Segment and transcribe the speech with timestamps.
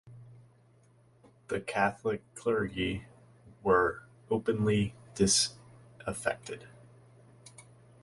[1.49, 3.05] The Catholic clergy
[3.61, 6.67] were openly disaffected.